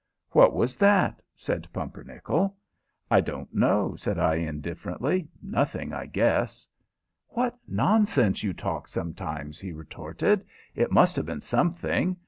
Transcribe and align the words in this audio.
"What 0.31 0.55
was 0.55 0.77
that?" 0.77 1.21
said 1.35 1.67
Pumpernickel. 1.71 2.57
"I 3.11 3.21
don't 3.21 3.53
know," 3.53 3.93
said 3.95 4.17
I, 4.17 4.37
indifferently. 4.37 5.29
"Nothing, 5.43 5.93
I 5.93 6.07
guess." 6.07 6.65
"What 7.27 7.55
nonsense 7.67 8.41
you 8.41 8.51
talk 8.51 8.87
sometimes!" 8.87 9.59
he 9.59 9.71
retorted. 9.73 10.43
"It 10.73 10.91
must 10.91 11.15
have 11.17 11.27
been 11.27 11.41
something. 11.41 12.17